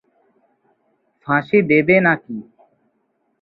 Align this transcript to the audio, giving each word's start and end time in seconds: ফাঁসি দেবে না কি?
ফাঁসি 1.21 1.59
দেবে 1.69 1.95
না 2.05 2.13
কি? 2.23 2.37